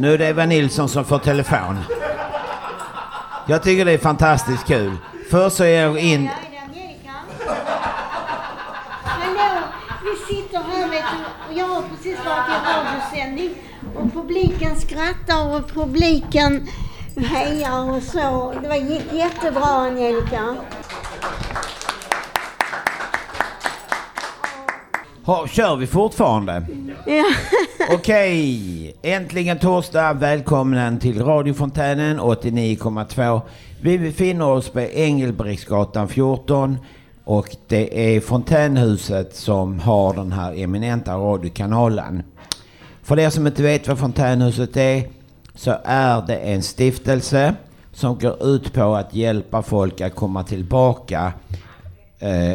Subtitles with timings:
[0.00, 1.78] Nu är det Eva Nilsson som får telefon.
[3.46, 4.96] Jag tycker det är fantastiskt kul.
[5.30, 6.30] Först så är jag in...
[9.04, 9.62] Hallå,
[10.04, 13.50] vi sitter här vet du, och jag har precis varit i radiosändning
[13.94, 16.68] och publiken skrattar och publiken
[17.16, 18.54] hejar och så.
[18.62, 20.56] Det var gick jättebra Angelica.
[25.30, 26.62] Ha, kör vi fortfarande?
[27.06, 27.24] Ja.
[27.94, 30.12] Okej, äntligen torsdag.
[30.12, 33.40] Välkommen till radiofontänen 89,2.
[33.80, 36.78] Vi befinner oss på Engelbrektsgatan 14
[37.24, 42.22] och det är Fontänhuset som har den här eminenta radiokanalen.
[43.02, 45.08] För er som inte vet vad Fontänhuset är
[45.54, 47.54] så är det en stiftelse
[47.92, 51.32] som går ut på att hjälpa folk att komma tillbaka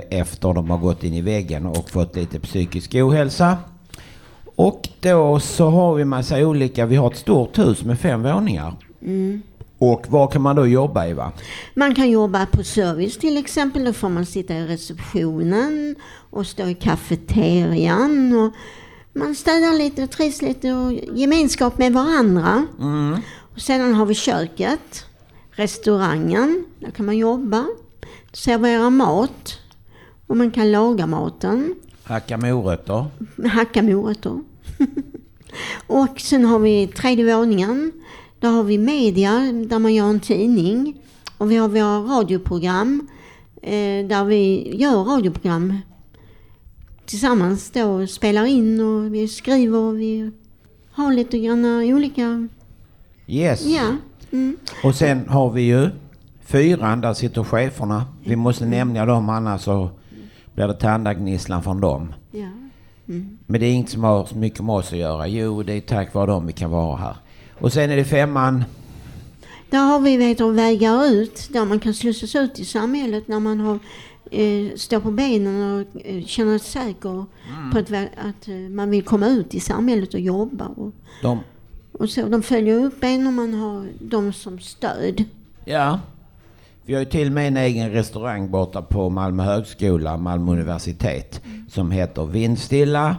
[0.09, 3.57] efter de har gått in i väggen och fått lite psykisk ohälsa.
[4.55, 8.75] Och då så har vi massa olika, vi har ett stort hus med fem våningar.
[9.77, 11.31] Och var kan man då jobba Eva?
[11.73, 13.85] Man kan jobba på service till exempel.
[13.85, 15.95] Då får man sitta i receptionen
[16.29, 18.35] och stå i kafeterian.
[18.39, 18.53] Och
[19.19, 22.67] man städar lite och trivs lite och gemenskap med varandra.
[23.53, 25.05] Och sedan har vi köket,
[25.51, 26.65] restaurangen.
[26.79, 27.65] Där kan man jobba,
[28.35, 29.59] servera mat
[30.27, 31.75] och man kan laga maten.
[32.03, 33.05] Hacka morötter.
[33.49, 34.43] Hacka morötter.
[35.87, 37.91] och sen har vi tredje våningen.
[38.39, 39.31] Där har vi media,
[39.67, 41.01] där man gör en tidning.
[41.37, 43.07] Och vi har våra radioprogram,
[43.61, 45.77] eh, där vi gör radioprogram
[47.05, 50.31] tillsammans då och spelar in och vi skriver och vi
[50.91, 52.47] har lite grann olika,
[53.27, 53.65] Yes.
[53.65, 53.95] ja.
[54.31, 54.57] Mm.
[54.83, 55.89] Och sen har vi ju
[56.45, 58.05] fyran, där sitter cheferna.
[58.23, 59.89] Vi måste nämna dem annars så
[60.53, 62.13] blir det tandagnisslan från dem.
[62.31, 62.47] ja.
[63.47, 65.27] Men det är inget som har så mycket med oss att göra.
[65.27, 67.15] Jo, det är tack vare dem vi kan vara här.
[67.59, 68.63] Och sen är det femman.
[69.69, 73.39] Där har vi vet du, vägar ut där man kan slussas ut i samhället när
[73.39, 73.79] man har
[74.31, 77.25] eh, står på benen och eh, känner sig säker
[77.71, 77.91] på att,
[78.27, 80.65] att eh, man vill komma ut i samhället och jobba.
[80.65, 80.91] Och,
[81.21, 81.39] De,
[81.91, 85.23] och så, de följer upp en och man har dem som stöd.
[85.65, 85.99] ja.
[86.87, 91.41] Vi har ju till och med en egen restaurang borta på Malmö högskola, Malmö universitet,
[91.69, 93.17] som heter Vindstilla.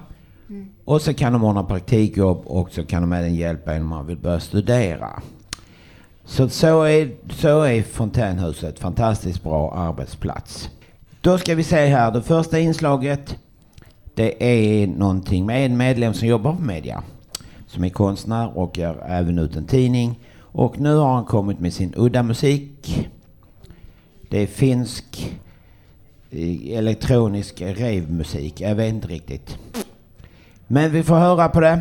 [0.85, 4.07] Och så kan de ordna praktikjobb och så kan de även hjälpa en om man
[4.07, 5.23] vill börja studera.
[6.25, 10.71] Så, så, är, så är Fontänhuset fantastiskt bra arbetsplats.
[11.21, 13.37] Då ska vi se här, det första inslaget
[14.15, 17.03] det är någonting med en medlem som jobbar på media.
[17.67, 20.21] Som är konstnär och gör även ut en tidning.
[20.39, 23.09] Och nu har han kommit med sin udda musik.
[24.29, 25.37] Det är finsk
[26.31, 28.61] eh, elektronisk rave-musik.
[28.61, 29.59] Jag vet inte riktigt.
[30.67, 31.81] Men vi får höra på det.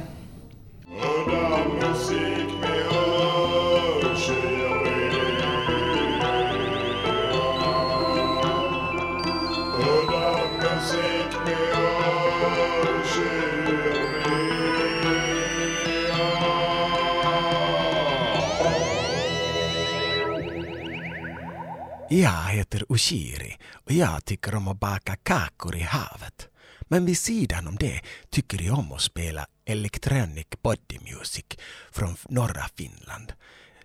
[22.10, 26.48] Jag heter Ushiri och jag tycker om att baka kakor i havet.
[26.82, 31.46] Men vid sidan om det tycker jag om att spela electronic body music
[31.92, 33.34] från norra Finland.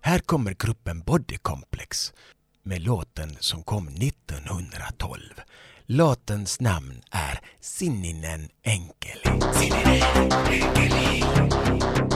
[0.00, 2.12] Här kommer gruppen Body Complex
[2.62, 5.20] med låten som kom 1912.
[5.86, 9.40] Låtens namn är Sininen Enkeli.
[9.54, 12.09] Sininen Enkeli.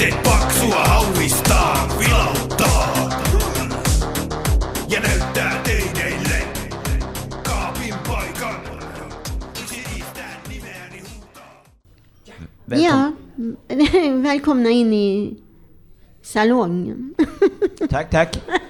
[0.00, 3.10] Se paksua hauvistaa, vilauttaa.
[4.88, 6.42] Ja näyttää teineille
[7.42, 8.60] kaapin paikan.
[11.16, 11.62] Huutaa.
[12.68, 13.12] Ja,
[14.22, 15.36] välkomna in i
[16.22, 17.14] salongen.
[17.90, 18.36] Tack, tack.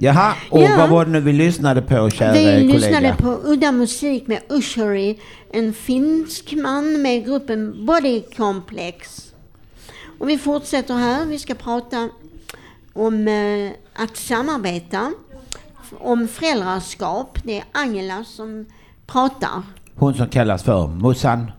[0.00, 0.74] Jaha, och Ja.
[0.78, 2.74] vad var det nu vi lyssnade på, kära Vi kollega?
[2.74, 5.20] lyssnade på udda musik med Usheri,
[5.52, 9.24] en finsk man med gruppen Body Complex.
[10.18, 11.26] Och vi fortsätter här.
[11.26, 12.08] Vi ska prata
[12.92, 13.70] om eh,
[14.02, 15.12] att samarbeta,
[15.98, 17.38] om föräldraskap.
[17.42, 18.66] Det är Angela som
[19.06, 19.62] pratar.
[19.94, 21.50] Hon som kallas för Mussan.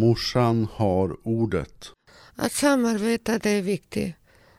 [0.00, 1.92] Morsan har ordet.
[2.36, 4.14] Att samarbeta det är viktigt.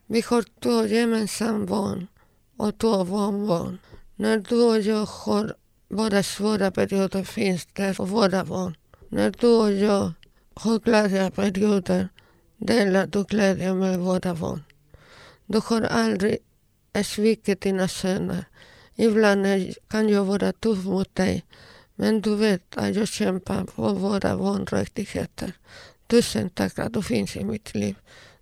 [0.05, 2.07] Vi har två gemensamma barn
[2.57, 3.77] och två barnbarn.
[4.15, 5.55] När du och jag har
[5.89, 8.75] våra svåra perioder finns det för våra barn.
[9.09, 10.11] När du och jag
[10.53, 12.09] har glada perioder
[12.57, 14.63] delar du glädjen med våra barn.
[15.45, 16.38] Du har aldrig
[17.05, 18.45] svikit dina söner.
[18.95, 19.45] Ibland
[19.88, 21.43] kan jag vara tuff mot dig
[22.01, 25.51] men du vet att jag kämpar för våra barnrättigheter.
[26.07, 27.95] Tusen tack att du finns i mitt liv.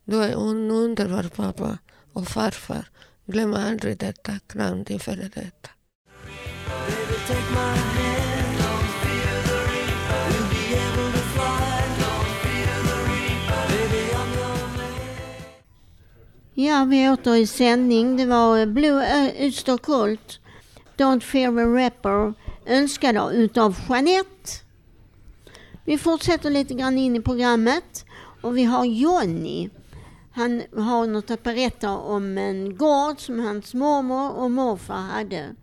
[0.03, 1.77] Du är en underbar pappa
[2.13, 2.89] och farfar.
[3.25, 4.39] Glöm aldrig detta.
[4.47, 5.69] Kram din före detta.
[16.53, 18.17] Ja, vi är åter i sändning.
[18.17, 20.39] Det var eh, Blue eh, Ö- Öster Cult,
[20.97, 22.33] Don't Fear the Rapper,
[22.69, 24.51] önskad utav Jeanette.
[25.85, 28.05] Vi fortsätter lite grann in i programmet
[28.41, 29.69] och vi har Jonny.
[30.31, 35.55] Han har något att berätta om en gård som hans mormor och morfar hade.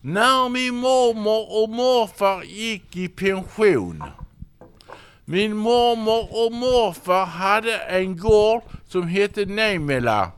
[0.00, 4.02] När min mormor och morfar gick i pension.
[5.24, 8.62] Min mormor och morfar hade en gård
[8.94, 10.30] som hette Nemela.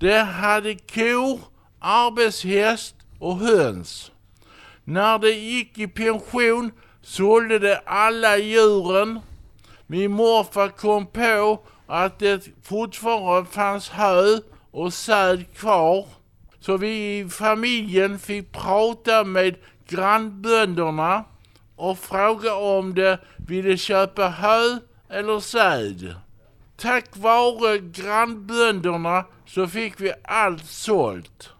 [0.00, 1.40] Det hade kor,
[1.80, 4.12] arbetshäst och höns.
[4.84, 6.72] När det gick i pension
[7.02, 9.20] sålde det alla djuren.
[9.86, 14.38] Min morfar kom på att det fortfarande fanns hö
[14.70, 16.06] och säd kvar.
[16.60, 19.54] Så vi i familjen fick prata med
[19.88, 21.24] grannbönderna
[21.76, 24.78] och fråga om de ville köpa hö
[25.08, 26.23] eller säd.
[26.76, 31.50] Tack vare grannbönderna så fick vi allt sålt.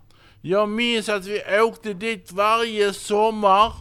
[0.40, 3.72] Jag minns att vi åkte dit varje sommar.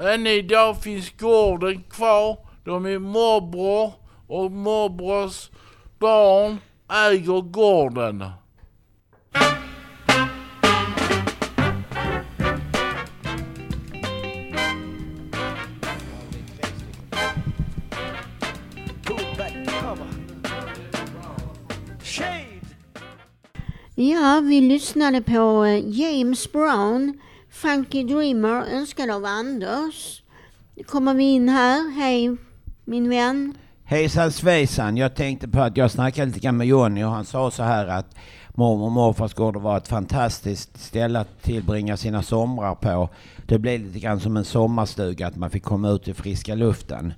[0.00, 3.92] Än idag finns gården kvar De är morbror
[4.26, 5.50] och morbrors
[5.98, 6.58] barn
[6.92, 8.24] äger gården.
[24.00, 30.22] Ja, vi lyssnade på eh, James Brown, Funky Dreamer, önskad av Anders.
[30.76, 31.90] Nu kommer vi in här.
[31.90, 32.36] Hej,
[32.84, 33.54] min vän.
[33.84, 34.96] Hejsan svejsan.
[34.96, 37.86] Jag tänkte på att jag snackade lite grann med Jonny och han sa så här
[37.86, 38.14] att
[38.54, 43.08] mormor och morfars gård var ett fantastiskt ställe att tillbringa sina somrar på.
[43.46, 47.12] Det blev lite grann som en sommarstuga, att man fick komma ut i friska luften.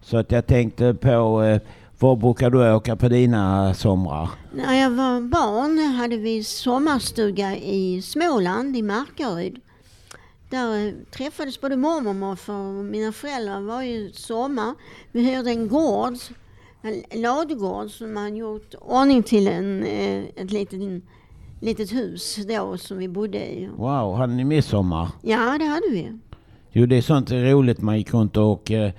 [0.00, 1.60] Så att jag tänkte på, eh,
[1.98, 4.30] var brukar du åka på dina somrar?
[4.54, 9.60] När jag var barn hade vi sommarstuga i Småland, i Markaryd.
[10.50, 14.74] Där eh, träffades både mormor och och mina föräldrar varje sommar.
[15.12, 16.14] Vi hyrde en gård,
[16.82, 21.02] en ladugård som man gjort ordning till en, eh, ett litet,
[21.60, 23.68] litet hus då som vi bodde i.
[23.76, 25.08] Wow, hade ni midsommar?
[25.22, 26.18] Ja, det hade vi.
[26.72, 27.80] Jo, det är sånt roligt.
[27.80, 28.92] Man gick runt och eh,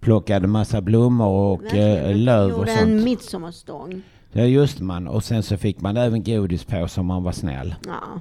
[0.00, 1.96] plockade massa blommor och Verkligen.
[2.04, 3.04] eh, löv och gjorde en sånt.
[3.04, 4.02] midsommarstång.
[4.32, 5.08] Ja, just man.
[5.08, 7.74] Och sen så fick man även godis på som man var snäll.
[7.86, 8.20] Ja.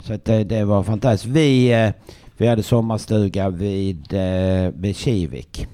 [0.00, 1.34] Så det, det var fantastiskt.
[1.34, 1.90] Vi, eh,
[2.36, 5.66] vi hade sommarstuga vid, eh, vid Kivik.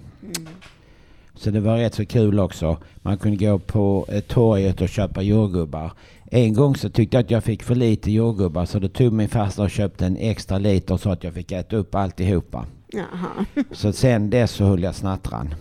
[1.34, 2.76] Så det var rätt så kul också.
[2.96, 5.92] Man kunde gå på torget och köpa jordgubbar.
[6.32, 9.28] En gång så tyckte jag att jag fick för lite jordgubbar så då tog min
[9.28, 12.66] farsa och köpte en extra liter så att jag fick äta upp alltihopa.
[12.92, 13.44] Jaha.
[13.72, 15.54] Så sen dess så höll jag snattran.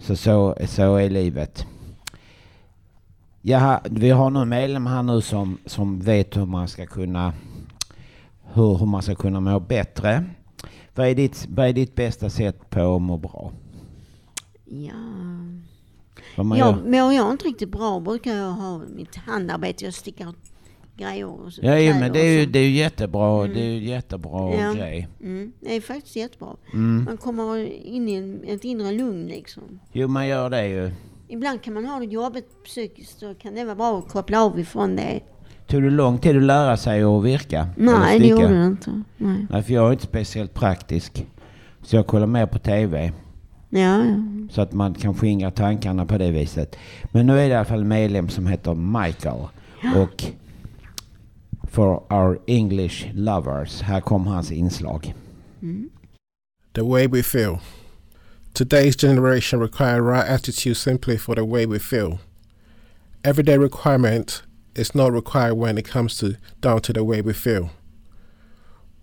[0.00, 1.66] Så, så så är livet.
[3.42, 7.32] Jaha, vi har någon medlem här nu som, som vet hur man ska kunna
[8.52, 10.24] hur, hur man ska kunna må bättre.
[10.94, 13.52] Vad är, ditt, vad är ditt bästa sätt på att må bra?
[14.64, 14.92] Ja.
[16.36, 16.90] Vad man Ja, gör?
[17.02, 19.84] mår jag inte riktigt bra brukar jag ha mitt handarbete.
[19.84, 20.34] Jag stickar
[20.96, 21.36] grejer.
[21.62, 23.44] Ja, jo, men det är ju, det är ju jättebra.
[23.44, 23.54] Mm.
[23.54, 24.72] Det är ju jättebra Ja.
[24.72, 25.08] grej.
[25.20, 26.48] Mm, det är faktiskt jättebra.
[26.72, 27.04] Mm.
[27.04, 29.62] Man kommer in i en, ett inre lugn liksom.
[29.92, 30.90] Jo, man gör det ju.
[31.28, 34.60] Ibland kan man ha det jobbigt psykiskt så kan det vara bra att koppla av
[34.60, 35.20] ifrån det.
[35.66, 37.68] Tog det lång tid att lära sig att virka?
[37.76, 39.02] Nej, det gjorde det inte.
[39.16, 39.46] Nej.
[39.50, 41.26] Nej, för jag är inte speciellt praktisk.
[41.82, 43.12] Så jag kollar mer på TV.
[43.70, 44.04] Ja, ja.
[44.50, 46.76] Så att man kan skingra tankarna på det viset.
[47.12, 49.40] Men nu är det i alla fall en medlem som heter Michael.
[49.96, 50.24] Och
[51.74, 55.14] for our English lovers, här kommer hans inslag.
[56.72, 57.60] The way we feel.
[58.54, 62.18] Today's generation require right attitude simply for the way we feel.
[63.24, 64.42] Everyday requirement
[64.76, 67.70] is not required when it comes to down to the way we feel.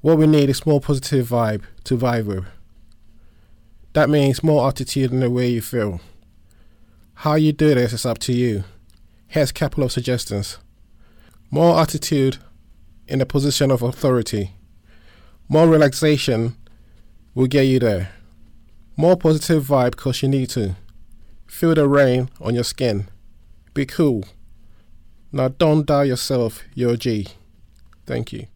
[0.01, 2.45] What we need is more positive vibe to vibe with.
[3.93, 5.99] That means more attitude in the way you feel.
[7.15, 8.63] How you do this is up to you.
[9.27, 10.57] Here's a couple of suggestions.
[11.49, 12.37] More attitude
[13.11, 14.51] in a position of authority.
[15.49, 16.55] More relaxation
[17.35, 18.13] will get you there.
[18.95, 20.77] More positive vibe because you need to.
[21.45, 23.09] Feel the rain on your skin.
[23.73, 24.23] Be cool.
[25.29, 27.27] Now don't doubt yourself, you're a G.
[28.05, 28.47] Thank you.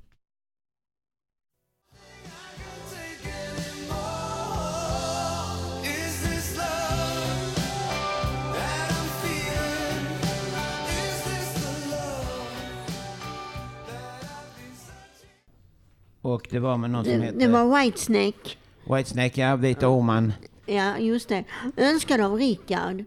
[16.25, 18.57] Och det var med någon som hette det var Whitesnake.
[18.89, 20.33] Whitesnake, ja, Vita Orman.
[20.65, 21.43] Ja, just det.
[21.77, 23.03] Önskad av Rickard.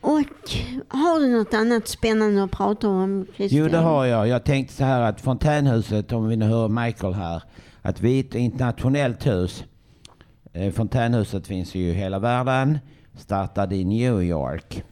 [0.00, 0.20] Och
[0.88, 3.62] har du något annat spännande att prata om, Christian?
[3.62, 4.28] Jo, det har jag.
[4.28, 7.42] Jag tänkte så här att Fontänhuset, om vi nu hör Michael här,
[7.82, 9.64] att vi är ett internationellt hus.
[10.52, 12.78] Eh, Fontänhuset finns ju i hela världen,
[13.16, 14.84] startade i New York.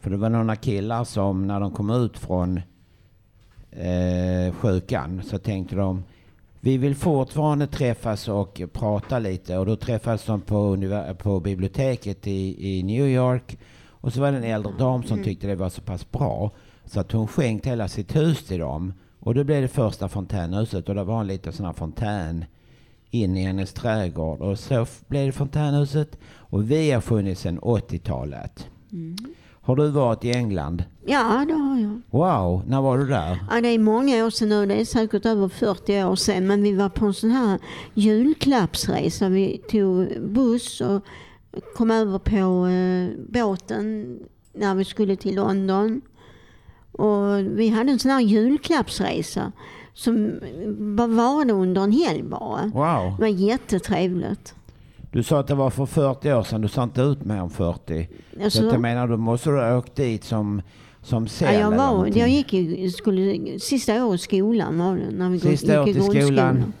[0.00, 2.60] För det var några killar som när de kom ut från
[3.70, 6.02] eh, sjukan så tänkte de
[6.64, 9.58] vi vill fortfarande träffas och prata lite.
[9.58, 10.76] Och då träffades de på,
[11.18, 13.58] på biblioteket i, i New York.
[13.86, 16.50] Och så var det en äldre dam som tyckte det var så pass bra
[16.84, 18.92] så att hon skänkte hela sitt hus till dem.
[19.18, 22.44] Och då blev det första fontänhuset och det var en liten sån här fontän
[23.10, 24.40] in i hennes trädgård.
[24.40, 26.18] Och så blev det fontänhuset.
[26.24, 28.68] Och vi har funnits sedan 80-talet.
[29.64, 30.84] Har du varit i England?
[31.06, 32.00] Ja, det har jag.
[32.10, 33.38] Wow, när var du där?
[33.50, 34.66] Ja, det är många år sedan nu.
[34.66, 36.46] Det är säkert över 40 år sedan.
[36.46, 37.58] Men vi var på en sån här
[37.94, 39.28] julklappsresa.
[39.28, 41.02] Vi tog buss och
[41.76, 44.18] kom över på eh, båten
[44.52, 46.00] när vi skulle till London.
[46.92, 49.52] Och vi hade en sån här julklappsresa
[49.94, 50.30] som
[50.96, 52.62] var- varade under en helg bara.
[52.74, 53.14] Wow.
[53.16, 54.54] Det var jättetrevligt.
[55.12, 57.50] Du sa att det var för 40 år sedan, du sa inte ut mer än
[57.50, 58.08] 40.
[58.42, 60.62] Alltså, så jag menar, då måste du ha åkt dit som,
[61.02, 65.10] som ja, cell jag, var, jag gick ju, skulle, sista året i skolan var det.
[65.10, 66.24] När vi Sista året i grundskolan.
[66.26, 66.72] skolan.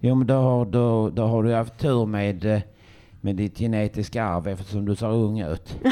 [0.00, 2.60] Jo, men då har, då, då har du haft tur med, eh,
[3.20, 5.76] med ditt genetiska arv eftersom du ser ung ut.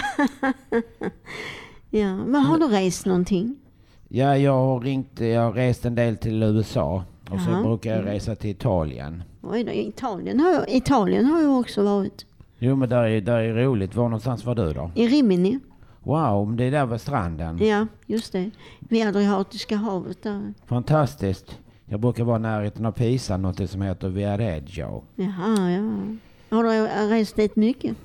[1.90, 3.56] Ja, men har du rest någonting?
[4.08, 7.04] Ja, jag har ringt, jag har rest en del till USA.
[7.30, 7.62] Och så Jaha.
[7.62, 9.22] brukar jag resa till Italien.
[9.50, 12.26] Oj då, Italien har, jag, Italien har jag också varit.
[12.58, 13.94] Jo, men där är, där är roligt.
[13.94, 14.90] Var någonstans var du då?
[14.94, 15.58] I Rimini.
[16.02, 17.58] Wow, det är där vid stranden.
[17.66, 18.50] Ja, just det.
[18.78, 20.54] Vid Adriatiska havet där.
[20.66, 21.58] Fantastiskt.
[21.84, 25.02] Jag brukar vara i närheten av Pisa, något som heter Viareggio.
[25.14, 25.92] Jaha, ja.
[26.56, 26.70] Har du
[27.14, 27.96] rest dit mycket?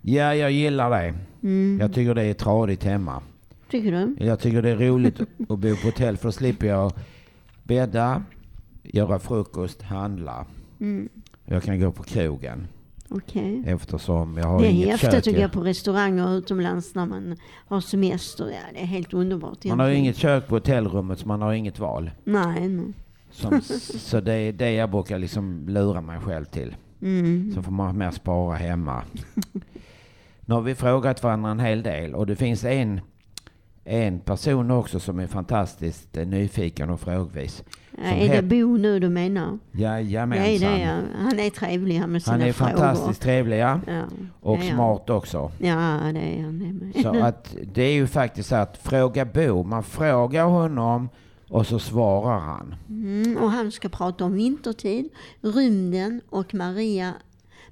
[0.00, 1.14] Ja, jag gillar det.
[1.42, 1.78] Mm.
[1.80, 3.22] Jag tycker det är tradigt hemma.
[3.70, 4.26] Tycker du?
[4.26, 6.92] Jag tycker det är roligt att bo på hotell för då slipper jag
[7.62, 8.22] bädda,
[8.92, 10.46] göra frukost, handla.
[10.80, 11.08] Mm.
[11.44, 12.66] Jag kan gå på krogen
[13.08, 13.62] Okej.
[13.66, 15.34] eftersom jag har Det är inget häftigt kök.
[15.34, 17.36] att gå på restauranger utomlands när man
[17.68, 18.44] har semester.
[18.50, 19.64] Ja, det är helt underbart.
[19.64, 20.04] Man har egentligen.
[20.04, 22.10] inget kök på hotellrummet så man har inget val.
[22.24, 22.92] Nej, nej.
[23.30, 23.60] Som,
[23.98, 26.76] så det är det jag brukar liksom lura mig själv till.
[27.02, 27.52] Mm.
[27.54, 29.02] Så får man mer spara hemma.
[30.40, 33.00] Nu har vi frågat varandra en hel del och det finns en,
[33.88, 37.64] en person också som är fantastiskt eh, nyfiken och frågvis.
[38.02, 39.58] Ja, är det Bo nu du menar?
[39.72, 40.70] Det Jajamensan.
[40.70, 40.98] det, ja.
[41.18, 42.70] Han är trevlig han med sina Han är frågor.
[42.70, 43.80] fantastiskt trevlig ja.
[43.86, 44.02] Ja,
[44.40, 45.52] och det smart också.
[45.58, 47.02] Ja, det är han det.
[47.02, 51.08] Så att det är ju faktiskt så att fråga Bo, man frågar honom
[51.48, 52.74] och så svarar han.
[52.88, 55.08] Mm, och han ska prata om vintertid,
[55.40, 57.14] rymden och Maria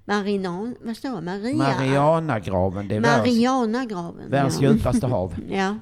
[0.09, 1.21] Marinan, vad står det?
[1.21, 1.57] Maria?
[1.57, 4.31] Marianagraven, det är Marianagraven.
[4.31, 4.73] världens ja.
[4.73, 5.35] djupaste hav.
[5.51, 5.77] ja.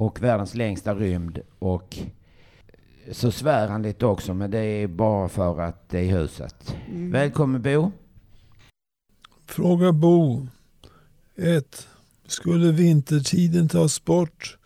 [0.00, 1.38] Och världens längsta rymd.
[1.58, 1.98] Och
[3.12, 6.74] så svär han lite också, men det är bara för att det är huset.
[6.88, 7.10] Mm.
[7.10, 7.92] Välkommen Bo.
[9.46, 10.46] Fråga Bo.
[11.36, 11.88] 1.
[12.26, 14.58] Skulle vintertiden tas bort?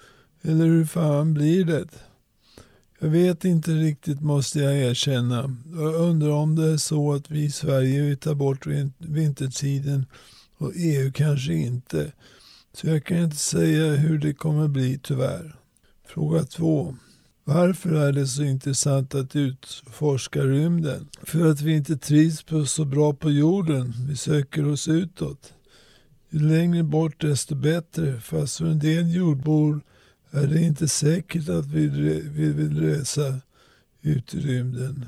[0.42, 1.88] Eller hur fan blir det?
[2.98, 5.56] Jag vet inte riktigt måste jag erkänna.
[5.74, 10.06] Jag undrar om det är så att vi i Sverige vill ta bort vin- vintertiden
[10.58, 12.12] och EU kanske inte.
[12.75, 15.57] Så jag kan inte säga hur det kommer bli tyvärr.
[16.07, 16.97] Fråga 2.
[17.45, 21.09] Varför är det så intressant att utforska rymden?
[21.23, 23.95] För att vi inte trivs på så bra på jorden.
[24.09, 25.52] Vi söker oss utåt.
[26.31, 28.21] Ju längre bort desto bättre.
[28.21, 29.81] Fast för en del jordbor
[30.31, 33.38] är det inte säkert att vi, re- vi vill resa
[34.02, 35.07] ut i rymden.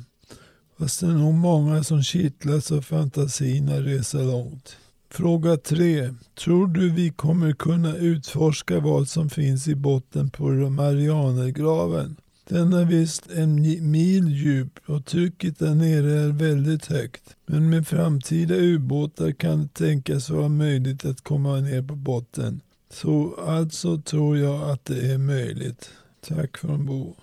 [0.78, 4.76] Fast det är nog många som kittlas av fantasin att resa långt.
[5.10, 6.14] Fråga 3.
[6.34, 12.16] Tror du vi kommer kunna utforska vad som finns i botten på Marianergraven?
[12.48, 13.54] Den är visst en
[13.90, 17.36] mil djup och trycket där nere är väldigt högt.
[17.46, 22.60] Men med framtida ubåtar kan det tänkas vara möjligt att komma ner på botten.
[22.90, 25.90] Så alltså tror jag att det är möjligt.
[26.28, 27.14] Tack från Bo.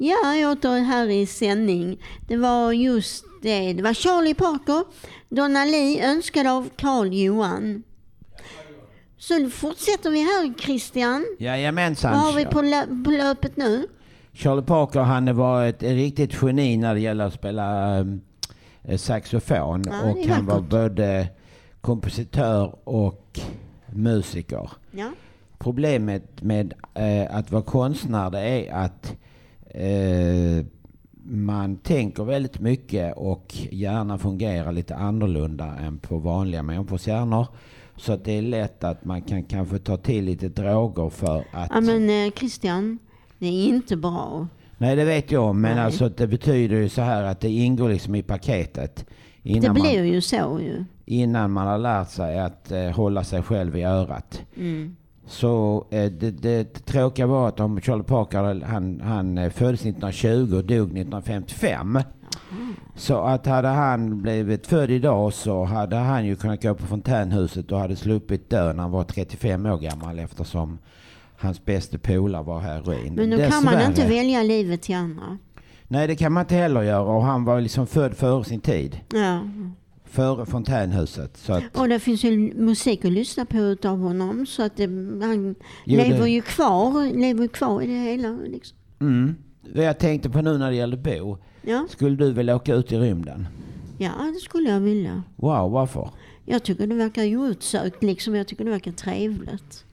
[0.00, 1.98] Ja, jag åter här i sändning.
[2.28, 3.72] Det var just det.
[3.72, 4.84] Det var Charlie Parker,
[5.28, 7.82] Donna Lee, önskad av Carl Johan.
[9.18, 11.24] Så fortsätter vi här Christian.
[11.38, 12.12] Jajamensan.
[12.12, 13.86] Vad har vi på, lö- på löpet nu?
[14.32, 17.98] Charlie Parker han var ett riktigt geni när det gäller att spela
[18.84, 19.84] eh, saxofon.
[19.86, 21.28] Ja, och han var både
[21.80, 23.40] kompositör och
[23.92, 24.70] musiker.
[24.90, 25.10] Ja.
[25.58, 29.14] Problemet med eh, att vara konstnär det är att
[29.78, 30.64] eh,
[31.24, 37.46] man tänker väldigt mycket och hjärnan fungerar lite annorlunda än på vanliga människors hjärnor.
[37.96, 41.70] Så det är lätt att man kan kanske ta till lite droger för att...
[41.74, 42.98] ja men eh, Christian,
[43.38, 44.48] det är inte bra.
[44.78, 45.54] Nej, det vet jag.
[45.54, 45.84] Men Nej.
[45.84, 49.06] alltså det betyder ju så här att det ingår liksom i paketet.
[49.42, 50.84] Det blir man, ju så ju.
[51.04, 54.42] innan man har lärt sig att eh, hålla sig själv i örat.
[54.56, 54.96] Mm.
[55.28, 60.56] Så eh, det, det tråkiga var att om Charlie Parker, han, han eh, föddes 1920
[60.56, 61.98] och dog 1955.
[62.94, 67.72] Så att hade han blivit född idag så hade han ju kunnat gå på fontänhuset
[67.72, 70.78] och hade sluppit dö när han var 35 år gammal eftersom
[71.36, 73.14] hans bästa polare var heroin.
[73.14, 75.38] Men då kan man inte välja livet till andra.
[75.88, 79.00] Nej, det kan man inte heller göra och han var liksom född före sin tid.
[79.12, 79.40] Ja.
[80.10, 81.36] Före fontänhuset.
[81.36, 84.84] Så att, Och det finns ju musik att lyssna på utav honom så att det,
[85.22, 88.30] han Jo, lever det- ju kvar, lever kvar i det hela.
[88.46, 88.76] Liksom.
[89.00, 89.34] mm.
[89.74, 91.38] Det jag tänkte på nu när det gäller Bo.
[91.62, 91.86] Ja.
[91.90, 93.46] Skulle du vilja åka ut i rymden?
[93.98, 95.22] ja, det skulle jag vilja.
[95.36, 96.10] Wow, varför?
[96.44, 98.34] Jag tycker det verkar ju utsökt liksom.
[98.34, 99.84] Jag tycker det verkar trevligt.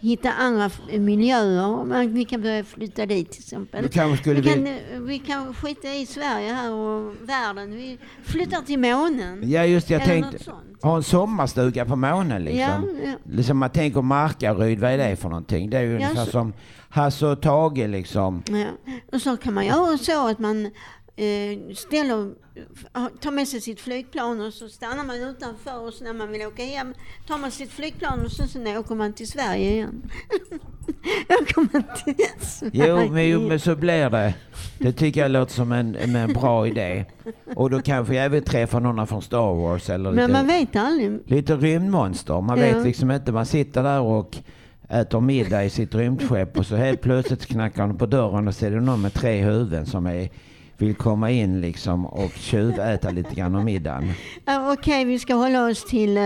[0.00, 1.84] Hitta andra miljöer.
[1.84, 3.82] Man- Vi kan börja flytta dit till exempel.
[3.82, 4.54] Vi, kan, vilja...
[4.94, 7.70] eh, vi kan skita i Sverige här och världen.
[7.70, 9.50] Vi flyttar till månen.
[9.50, 9.94] Ja, just det.
[9.94, 10.50] Jag Eller tänkte
[10.82, 12.60] ha en sommarstuga på månen liksom.
[12.60, 13.12] Ja, ja.
[13.32, 15.70] Liksom man tänker Markaryd, vad är det för någonting?
[15.70, 16.52] Det är ju Ja, ungefär så- som
[16.92, 18.42] Hasse och Tage liksom.
[18.48, 18.66] Ja.
[19.12, 20.70] Och så kan man göra så att man
[21.20, 22.32] eh, ställer,
[23.20, 26.46] tar med sig sitt flygplan och så stannar man utanför och så när man vill
[26.46, 26.94] åka hem
[27.26, 30.02] tar man sitt flygplan och så, sen åker man till Sverige igen.
[31.42, 34.34] åker man till Sverige Jo men, jo, men så blir det.
[34.78, 37.04] Det tycker jag låter som en, en, bra idé.
[37.56, 40.76] Och då kanske jag även träffar någon från Star Wars eller Men man lite, vet
[40.76, 41.20] aldrig.
[41.26, 42.40] lite rymdmonster.
[42.40, 42.64] Man Ja.
[42.64, 43.32] vet liksom inte.
[43.32, 44.36] Man sitter där och
[44.88, 48.66] äter middag i sitt rymdskepp och så helt plötsligt knackar de på dörren och så
[48.66, 50.28] är det någon med tre huvuden som är,
[50.80, 54.12] vill komma in liksom och tjuväta lite grann av middagen.
[54.44, 56.22] Ja, Okej, vi ska hålla oss till eh,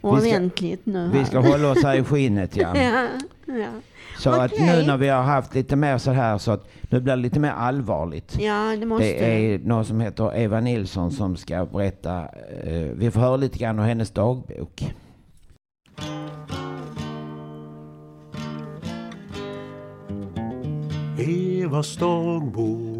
[0.00, 1.10] ordentligt nu.
[1.12, 1.24] Vi här.
[1.24, 2.76] ska hålla oss här i skinnet ja.
[2.76, 3.06] ja,
[3.46, 3.68] ja.
[4.18, 4.66] Så att Okej.
[4.66, 7.40] nu när vi har haft lite mer så här så att nu blir det lite
[7.40, 8.36] mer allvarligt.
[8.40, 12.18] ja, det måste Det är någon som heter Eva Nilsson som ska berätta.
[12.64, 14.82] Eh, vi får höra lite grann om hennes dagbok.
[21.18, 22.99] Evas dagbok.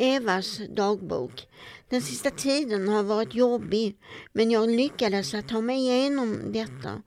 [0.00, 1.48] Evas dagbok.
[1.88, 3.96] Den sista tiden har varit jobbig
[4.32, 7.02] men jag lyckades att ta mig igenom detta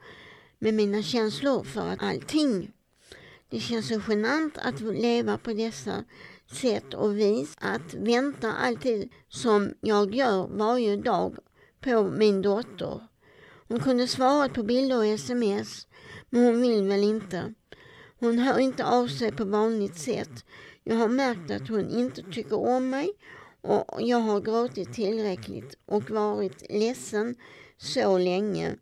[0.59, 2.71] med mina känslor för allting.
[3.49, 6.03] Det känns så genant att leva på dessa
[6.51, 7.55] sätt och vis.
[7.59, 11.37] Att vänta alltid som jag gör varje dag
[11.79, 13.07] på min dotter.
[13.67, 15.87] Hon kunde svarat på bilder och sms
[16.29, 17.53] men hon vill väl inte.
[18.19, 20.45] Hon hör inte av sig på vanligt sätt.
[20.83, 23.09] Jag har märkt att hon inte tycker om mig
[23.61, 27.35] och jag har gråtit tillräckligt och varit ledsen
[27.77, 28.75] så länge.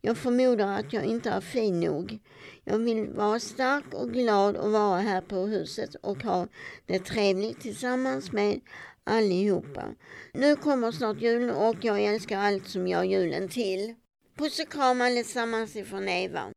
[0.00, 2.18] Jag förmodar att jag inte är fin nog.
[2.64, 6.46] Jag vill vara stark och glad och vara här på huset och ha
[6.86, 8.60] det trevligt tillsammans med
[9.04, 9.84] allihopa.
[10.32, 13.94] Nu kommer snart julen och jag älskar allt som gör julen till.
[14.38, 16.52] Puss och kram allesammans ifrån Eva.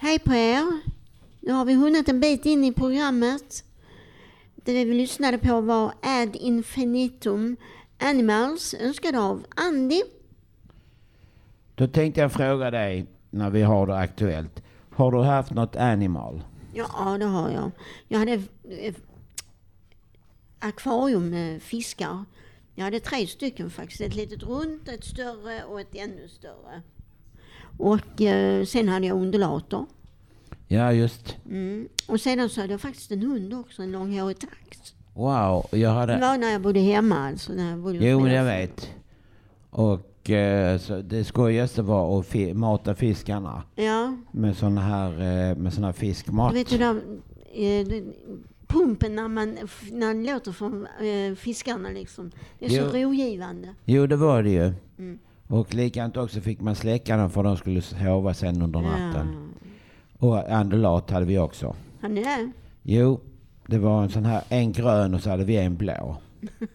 [0.00, 0.80] Hej på er!
[1.40, 3.64] Nu har vi hunnit en bit in i programmet.
[4.56, 7.56] Det vi lyssnade på var Ad Infinitum
[7.98, 10.02] Animals önskad av Andy.
[11.74, 14.62] Då tänkte jag fråga dig, när vi har det aktuellt.
[14.90, 16.42] Har du haft något animal?
[16.74, 17.70] Ja, det har jag.
[18.08, 18.94] Jag hade eh,
[20.58, 22.24] akvarium med fiskar.
[22.74, 24.00] Jag hade tre stycken faktiskt.
[24.00, 26.82] Ett litet runt, ett större och ett ännu större.
[27.80, 29.86] Och eh, sen hade jag undulater.
[30.68, 31.36] Ja, just.
[31.46, 31.88] Mm.
[32.08, 34.94] Och sedan så hade jag faktiskt en hund också, en långhårig tax.
[35.14, 36.14] Wow, jag hade...
[36.14, 37.52] Det var när jag bodde hemma alltså.
[37.52, 38.90] När jag bodde Jo, men jag vet.
[39.70, 45.10] Och eh, så det skojigaste var att fi- mata fiskarna Ja, med sån här,
[45.50, 46.54] eh, med sån här fiskmat.
[46.54, 47.00] vet du där
[47.54, 48.02] eh,
[48.66, 49.58] pumpen när man
[49.92, 52.30] när den låter från eh, fiskarna liksom.
[52.58, 53.08] Det är så Jo.
[53.08, 53.68] rogivande.
[53.84, 54.72] Jo, det var det ju.
[54.98, 55.18] Mm.
[55.50, 59.52] Och likadant också fick man släcka dem för de skulle sova sen under natten.
[60.18, 60.26] Ja.
[60.26, 61.76] Och andulat hade vi också.
[62.00, 62.50] Har ni det?
[62.82, 63.20] Jo,
[63.66, 66.16] det var en sån här, en grön och så hade vi en blå.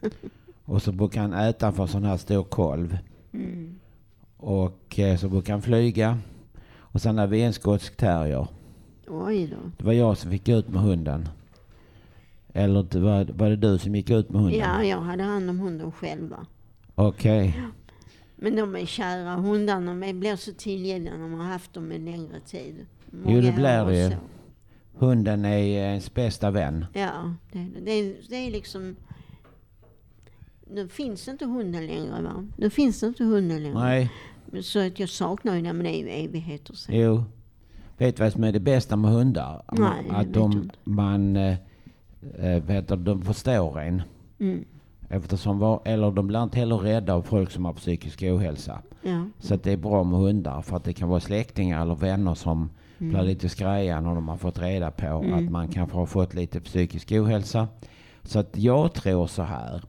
[0.65, 2.97] och så brukar han äta för sån här stor kolv.
[3.33, 3.79] Mm.
[4.37, 6.17] Och eh, så brukar han flyga.
[6.77, 8.47] Och sen hade vi en skotsk terrier.
[9.07, 9.71] Oj då.
[9.77, 11.29] Det var jag som fick gå ut med hunden.
[12.53, 14.59] Eller var, var det du som gick ut med hunden?
[14.59, 16.45] Ja, jag hade hand om hunden själva.
[16.95, 17.59] Okej.
[18.35, 19.93] Men de är kära hundarna.
[20.05, 22.85] De blir så tillgängliga när man har haft dem en längre tid.
[23.11, 24.15] Jo, det Många blir det ju.
[24.97, 26.85] Hunden är ens bästa vän.
[26.93, 28.15] Ja, det, är det.
[28.29, 28.95] det, är, liksom...
[30.71, 32.45] Nu finns inte hunden längre va?
[32.57, 33.79] Nu finns inte hunden längre.
[33.79, 34.11] Nej,
[34.61, 36.95] Så att jag saknar ju den, men det är ju evigheter sedan.
[36.99, 37.23] jo.
[37.97, 39.63] Vet du vad som är det bästa med hundar?
[39.71, 41.57] Nej, att de, man, eh,
[42.65, 44.01] vet du, de förstår en.
[44.39, 44.65] Mm.
[45.09, 48.81] Eftersom var, eller de blir inte heller rädda av folk som har psykisk ohälsa.
[49.01, 49.25] Ja.
[49.39, 52.69] Så det är bra med hundar för att det kan vara släktingar eller vänner som
[52.97, 53.13] Mm.
[53.13, 56.59] blir lite skraja när de har fått reda på att man kanske har fått lite
[56.61, 57.67] psykisk ohälsa.
[58.23, 59.81] Så att jag tror så här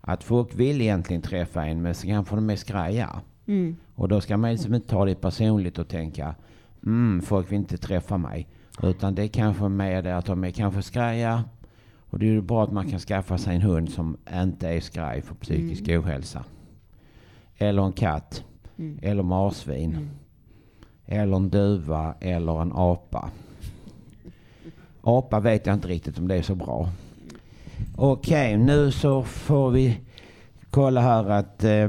[0.00, 3.20] att folk vill egentligen träffa en men så kanske de är skraja.
[3.46, 3.76] Mm.
[3.94, 6.34] Och då ska man liksom inte ta det personligt och tänka
[6.86, 8.48] mm, folk vill inte träffa mig.
[8.82, 11.44] Utan det är kanske mer det att de är kanske skraja.
[12.14, 14.80] Och det är ju bra att man kan skaffa sig en hund som inte är
[14.80, 16.44] skraj för psykisk ohälsa.
[17.58, 18.44] Eller en katt.
[18.78, 18.98] Mm.
[19.02, 20.10] Eller marsvin.
[21.06, 23.30] Eller en duva eller en apa.
[25.00, 26.88] Apa vet jag inte riktigt om det är så bra.
[27.96, 30.00] Okej, nu så får vi
[30.70, 31.88] kolla här att eh,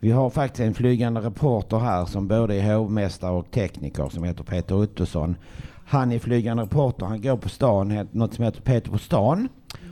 [0.00, 4.44] vi har faktiskt en flygande reporter här som både är hovmästare och tekniker som heter
[4.44, 5.36] Peter Ottosson.
[5.88, 7.06] Han är flygande reporter.
[7.06, 9.48] Han går på stan, något som heter Peter på stan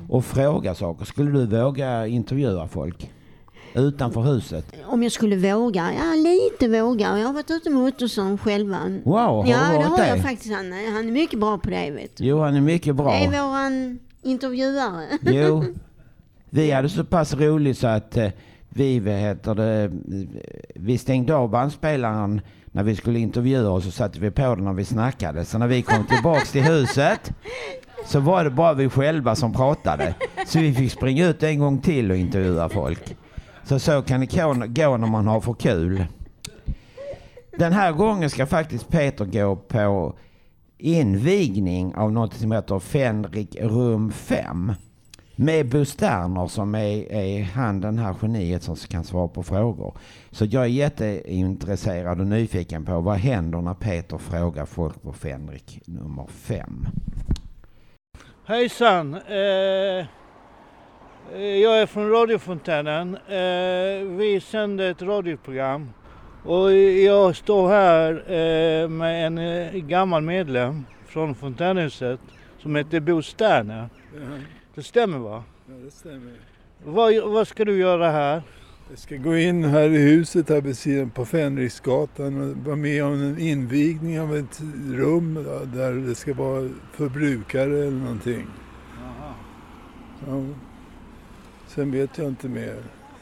[0.08, 1.04] och frågar saker.
[1.04, 3.10] Skulle du våga intervjua folk
[3.74, 4.66] utanför huset?
[4.86, 5.90] Om jag skulle våga?
[5.98, 7.18] Ja, lite våga.
[7.18, 8.78] Jag har varit ute med Ottosson själva.
[9.04, 10.22] Wow, har ja, du det varit har jag det?
[10.22, 10.54] faktiskt.
[10.54, 12.24] Han, är- han är mycket bra på det, vet du.
[12.24, 13.10] Jo, han är mycket bra.
[13.10, 15.04] Det är våran intervjuare.
[15.22, 15.64] Jo,
[16.50, 18.28] vi hade så pass roligt så att eh,
[18.74, 19.90] vi, vad heter det,
[20.74, 24.72] vi stängde av bandspelaren när vi skulle intervjua oss och satte vi på den när
[24.72, 25.44] vi snackade.
[25.44, 27.32] Så när vi kom tillbaks till huset
[28.06, 30.14] så var det bara vi själva som pratade.
[30.46, 33.16] Så vi fick springa ut en gång till och intervjua folk.
[33.64, 36.06] Så så kan det gå gå när man har för kul.
[37.58, 40.14] Den här gången ska faktiskt Peter gå på
[40.78, 44.72] invigning av något som heter Fenrik rum 5.
[45.36, 49.96] Med Bo Sterner som är, är han den här geniet som kan svara på frågor.
[50.30, 55.80] Så jag är jätteintresserad och nyfiken på vad händer när Peter frågar folk på Fenrik
[55.86, 56.86] nummer 5.
[58.46, 59.14] Hejsan!
[59.14, 60.06] Eh,
[61.34, 63.14] eh, jag är från radiofontänen.
[63.14, 65.90] Eh, vi sänder ett radioprogram.
[66.44, 72.20] Och jag står här eh, med en eh, gammal medlem från fontänhuset
[72.58, 73.88] som heter Bo Sterner.
[74.74, 75.44] Det stämmer va?
[75.68, 76.32] Ja, det stämmer.
[76.84, 78.42] Vad, vad ska du göra här?
[78.90, 83.04] Jag ska gå in här i huset här vid sidan på Fänriksgatan och vara med
[83.04, 84.60] om en invigning av ett
[84.92, 85.34] rum
[85.74, 88.46] där det ska vara förbrukare eller någonting.
[90.26, 90.42] Ja.
[91.66, 92.76] Sen vet jag inte mer.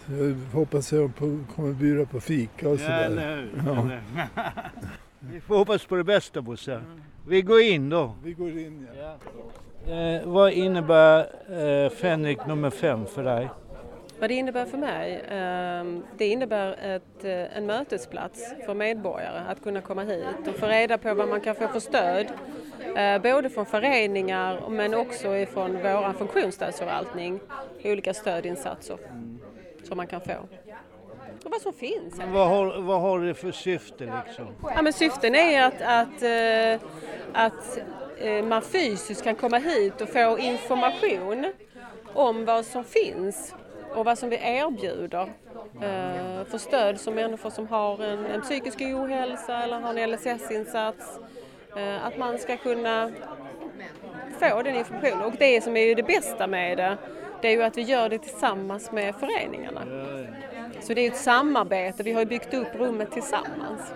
[0.07, 3.05] Jag hoppas jag på, kommer bjuda på fika och Ja, sådär.
[3.05, 3.51] eller hur?
[3.67, 3.81] Ja.
[3.83, 4.03] Eller-
[5.33, 6.81] Vi får hoppas på det bästa Bosse.
[7.29, 8.15] Vi går in då.
[8.25, 9.17] Vi går in ja.
[9.88, 11.18] Eh, vad innebär
[11.85, 13.49] eh, Fänrik nummer fem för dig?
[14.21, 15.25] Vad det innebär för mig?
[15.31, 20.66] ehm, Det innebär ett, eh, en mötesplats för medborgare att kunna komma hit och få
[20.66, 22.27] reda på vad man kan få för stöd.
[22.97, 27.40] eh, Både från föreningar men också ifrån vår funktionsstödsförvaltning.
[27.85, 28.97] Olika stödinsatser
[29.85, 30.33] som man kan få.
[31.45, 32.21] Och vad som finns.
[32.33, 34.47] Vad har, vad har det för syfte liksom?
[34.77, 36.88] Ja, men syften är att, att, eh,
[37.33, 37.79] att
[38.22, 41.52] Eh, man fysiskt kan komma hit och få information
[42.14, 43.54] om vad som finns
[43.94, 45.32] och vad som vi erbjuder
[45.82, 51.18] eh, för stöd som människor som har en, en psykisk ohälsa eller har en LSS-insats.
[51.76, 53.11] Eh, att man ska kunna
[54.38, 55.22] få den informationen.
[55.22, 56.96] Och det som är ju det bästa med det,
[57.40, 59.82] det är ju att vi gör det tillsammans med föreningarna.
[60.80, 63.92] Så det är ju ett samarbete, vi har ju byggt upp rummet tillsammans.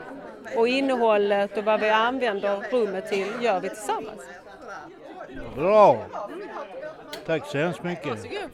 [0.56, 4.22] Och innehållet och vad vi använder rummet till gör vi tillsammans.
[5.54, 6.06] Bra!
[7.26, 8.06] Tack så hemskt mycket.
[8.06, 8.50] Varsågod.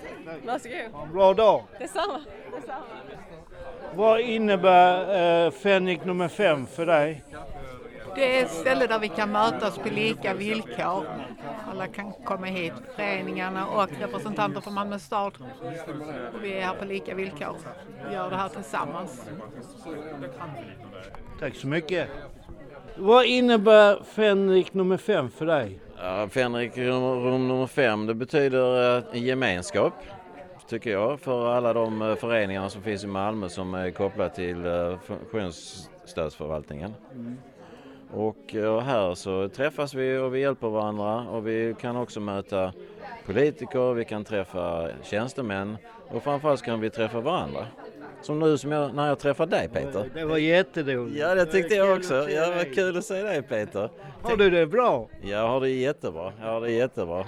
[0.47, 0.93] Varsågod.
[0.93, 1.63] Ha en bra dag.
[1.79, 2.21] Detsamma.
[2.55, 2.85] Detsamma.
[3.95, 7.25] Vad innebär eh, Fänrik nummer fem för dig?
[8.15, 11.07] Det är ett ställe där vi kan mötas på lika villkor.
[11.71, 15.33] Alla kan komma hit, föreningarna och representanter för Malmö stad.
[16.35, 17.57] Och vi är här på lika villkor.
[18.09, 19.27] Vi gör det här tillsammans.
[21.41, 22.09] Tack så mycket.
[22.97, 25.81] Vad innebär Fänrik nummer fem för dig?
[25.99, 29.95] Ja, Fänrik rum, rum nummer fem, det betyder eh, en gemenskap
[30.73, 34.67] tycker jag för alla de eh, föreningar som finns i Malmö som är kopplade till
[34.67, 36.95] eh, funktionsstödsförvaltningen.
[38.15, 42.73] Och eh, här så träffas vi och vi hjälper varandra och vi kan också möta
[43.27, 45.77] politiker, vi kan träffa tjänstemän
[46.09, 47.67] och framförallt kan vi träffa varandra.
[48.23, 50.11] Som nu som jag, när jag träffar dig Peter.
[50.15, 51.19] Det var jätteroligt.
[51.19, 52.15] Ja det tyckte jag också.
[52.15, 52.57] Ja, dig.
[52.57, 53.91] vad kul att se dig Peter.
[54.23, 55.09] Har du det bra?
[55.23, 56.33] Jag har det jättebra.
[56.41, 57.27] Jag har det jättebra.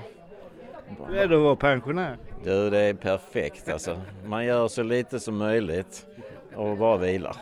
[1.08, 2.16] Hur är det att vara pensionär?
[2.44, 4.00] Du, det är perfekt alltså.
[4.24, 6.06] Man gör så lite som möjligt
[6.56, 7.36] och bara vilar.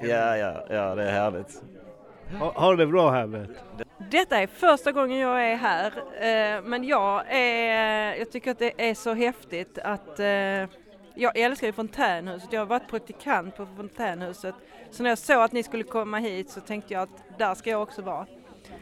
[0.00, 1.62] Ja, ja, ja, det är härligt.
[2.38, 3.50] Ha, har det bra Herbert?
[4.10, 8.88] Detta är första gången jag är här, eh, men jag, är, jag tycker att det
[8.90, 10.26] är så häftigt att eh,
[11.14, 12.52] jag älskar ju Fontänhuset.
[12.52, 14.54] Jag har varit praktikant på Fontänhuset.
[14.90, 17.70] Så när jag såg att ni skulle komma hit så tänkte jag att där ska
[17.70, 18.26] jag också vara.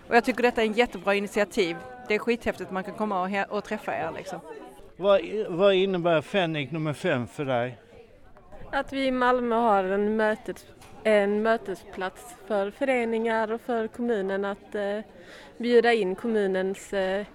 [0.09, 1.77] Och jag tycker detta är en jättebra initiativ.
[2.09, 4.41] Det är skithäftigt att man kan komma och, och träffa er liksom.
[4.97, 7.79] Vad, vad innebär Fänrik nummer fem för dig?
[8.73, 10.67] Att vi i Malmö har en, mötes,
[11.07, 14.99] en mötesplats för föreningar och för kommunen att eh,
[15.59, 17.27] bjuda in kommunens eh,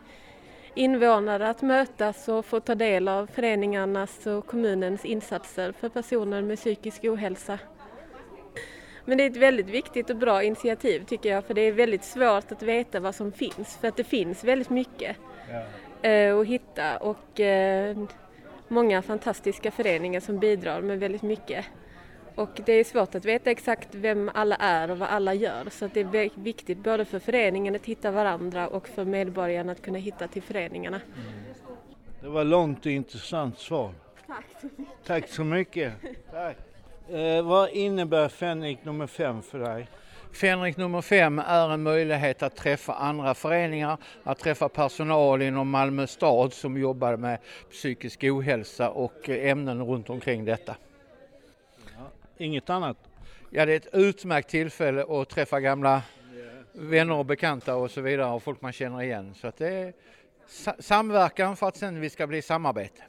[0.76, 6.58] invånare att mötas och få ta del av föreningarnas och kommunens insatser för personer med
[6.58, 7.60] psykisk ohälsa.
[9.06, 12.04] Men det är ett väldigt viktigt och bra initiativ tycker jag för det är väldigt
[12.04, 15.18] svårt att veta vad som finns för att det finns väldigt mycket
[16.02, 17.98] eh, att hitta och eh,
[18.68, 21.66] många fantastiska föreningar som bidrar med väldigt mycket.
[22.36, 25.86] Och det är svårt att veta exakt vem alla är och vad alla gör så
[25.86, 29.98] att det är viktigt både för föreningen att hitta varandra och för medborgarna att kunna
[29.98, 31.02] hitta till föreningarna.
[32.22, 33.94] Det var långt och intressant svar.
[34.28, 35.06] Tack så mycket.
[35.06, 35.94] Tack så mycket.
[36.32, 36.58] Tack.
[37.10, 39.88] Eh, vad innebär Fänrik nummer fem för dig?
[40.34, 46.08] Fänrik nummer fem är en möjlighet att träffa andra föreningar, att träffa personal inom Malmö
[46.08, 47.38] stad som jobbar med
[47.72, 50.76] psykisk ohälsa och eh, ämnen runt omkring detta.
[52.42, 52.98] Inget annat?
[53.50, 56.02] Ja, det är ett utmärkt tillfälle att träffa gamla
[56.74, 59.34] vänner och bekanta och så vidare och folk man känner igen.
[59.34, 59.94] Så att det är
[60.48, 63.02] sa- samverkan för att sen vi ska bli samarbete.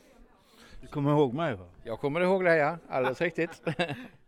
[0.80, 1.66] Du kommer ihåg mig va?
[1.84, 3.62] Jag kommer ihåg det ja, alldeles riktigt.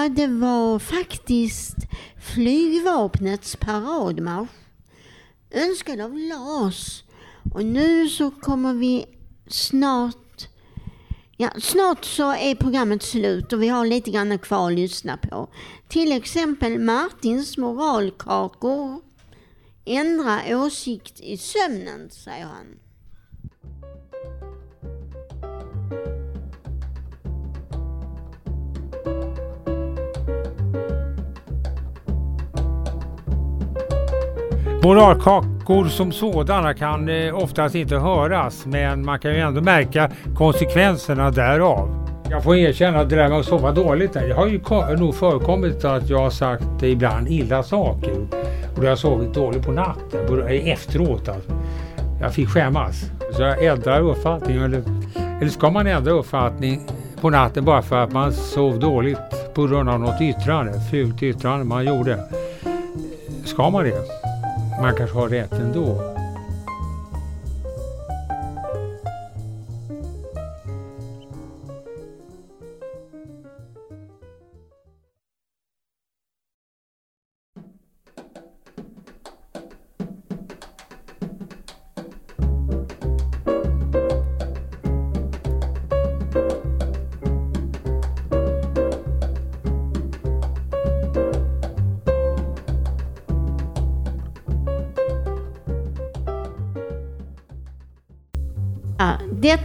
[0.00, 1.76] Ja, det var faktiskt
[2.34, 4.50] flygvapnets paradmarsch.
[5.50, 7.04] Önskad av Lars.
[7.54, 9.06] Och nu så kommer vi
[9.46, 10.48] snart...
[11.36, 15.48] Ja, snart så är programmet slut och vi har lite grann kvar att lyssna på.
[15.88, 19.00] Till exempel Martins moralkakor.
[19.84, 22.78] Ändra åsikt i sömnen, säger han.
[34.82, 41.30] Moralkakor som sådana kan eh, oftast inte höras men man kan ju ändå märka konsekvenserna
[41.30, 42.06] därav.
[42.30, 44.60] Jag får erkänna att det där med att sova dåligt, det har ju
[44.96, 48.12] nog förekommit att jag har sagt ibland illa saker.
[48.12, 51.52] Och då har jag sovit dåligt på natten, eh, efteråt alltså.
[52.20, 53.10] Jag fick skämmas.
[53.32, 54.56] Så jag ändrar uppfattning.
[54.56, 54.82] Eller,
[55.40, 56.80] eller ska man ändra uppfattning
[57.20, 61.64] på natten bara för att man sov dåligt på grund av något yttrande, fult yttrande
[61.64, 62.18] man gjorde?
[63.44, 64.19] Ska man det?
[64.80, 66.19] Man kanske har rätt ändå.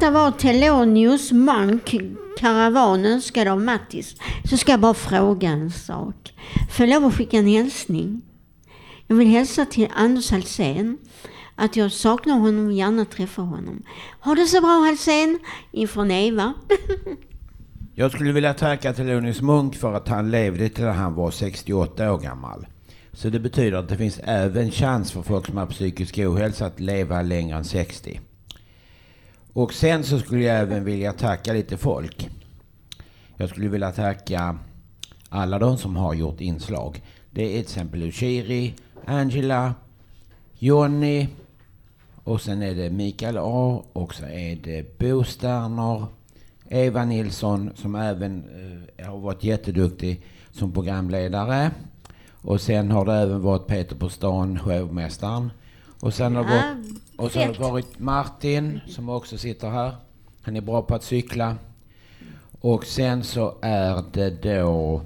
[0.05, 1.95] Detta var Telonius Monk
[2.39, 4.15] Karavan önskad av Mattis.
[4.49, 6.33] Så ska jag bara fråga en sak.
[6.71, 8.21] Får jag lov att skicka en hälsning?
[9.07, 10.97] Jag vill hälsa till Anders Halsén
[11.55, 13.83] att jag saknar honom och gärna träffar honom.
[14.19, 15.39] Ha det så bra Halsén!
[15.71, 16.53] Ifrån Eva.
[17.95, 22.17] Jag skulle vilja tacka Thelonious Monk för att han levde till han var 68 år
[22.17, 22.67] gammal.
[23.13, 26.79] Så det betyder att det finns även chans för folk som har psykisk ohälsa att
[26.79, 28.19] leva längre än 60.
[29.55, 32.29] Och sen så skulle jag även vilja tacka lite folk.
[33.37, 34.57] Jag skulle vilja tacka
[35.29, 37.03] alla de som har gjort inslag.
[37.31, 38.73] Det är till exempel Ushiri,
[39.05, 39.73] Angela,
[40.53, 41.27] Jonny
[42.23, 46.05] och sen är det Mikael A och så är det Bo Sterner,
[46.69, 48.43] Eva Nilsson som även
[48.97, 51.71] eh, har varit jätteduktig som programledare.
[52.31, 55.51] Och sen har det även varit Peter på stan, hovmästaren.
[55.99, 59.95] Och sen har Ja, varit, och så har det varit Martin som också sitter här.
[60.41, 61.55] Han är bra på att cykla.
[62.61, 65.01] Och sen så är det då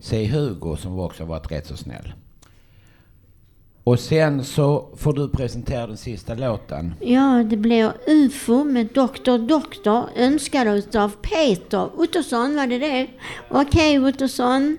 [0.00, 0.26] C.
[0.26, 2.12] Hugo som också varit rätt så snäll.
[3.84, 6.94] Och sen så får du presentera den sista låten.
[7.00, 9.38] Ja, det blir UFO med Dr.
[9.38, 13.06] Doktor önskad utav Peter Ottosson, var det det?
[13.48, 14.78] Okej Ottosson.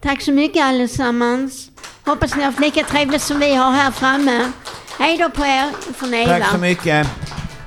[0.00, 1.70] Tack så mycket allesammans.
[2.04, 4.52] Hoppas ni har haft lika trevligt som vi har här framme.
[5.02, 6.38] Hej då på er från Eva.
[6.38, 7.06] Tack så mycket.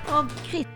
[0.05, 0.67] Och Chris-